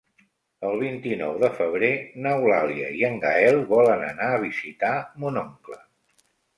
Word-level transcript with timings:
El 0.69 0.79
vint-i-nou 0.83 1.35
de 1.43 1.49
febrer 1.59 1.91
n'Eulàlia 2.25 2.89
i 3.03 3.07
en 3.13 3.23
Gaël 3.29 3.61
volen 3.77 4.09
anar 4.11 4.35
a 4.35 4.43
visitar 4.49 4.95
mon 5.25 5.43
oncle. 5.49 5.83